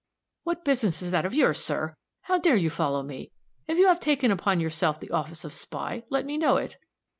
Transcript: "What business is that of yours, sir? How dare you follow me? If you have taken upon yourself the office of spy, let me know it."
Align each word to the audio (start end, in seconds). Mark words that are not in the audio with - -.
"What 0.45 0.65
business 0.65 1.03
is 1.03 1.11
that 1.11 1.27
of 1.27 1.35
yours, 1.35 1.63
sir? 1.63 1.93
How 2.21 2.39
dare 2.39 2.55
you 2.55 2.71
follow 2.71 3.03
me? 3.03 3.31
If 3.67 3.77
you 3.77 3.85
have 3.85 3.99
taken 3.99 4.31
upon 4.31 4.59
yourself 4.59 4.99
the 4.99 5.11
office 5.11 5.45
of 5.45 5.53
spy, 5.53 6.01
let 6.09 6.25
me 6.25 6.39
know 6.39 6.57
it." 6.57 6.77